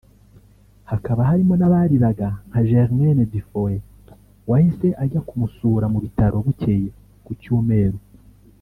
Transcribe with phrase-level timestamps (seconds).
[0.89, 3.77] hakaba harimo n’abariraga nka Germaine Defoe
[4.49, 6.87] wahise ajya no kumusura mu bitaro bukeye
[7.27, 7.99] ku cyumeru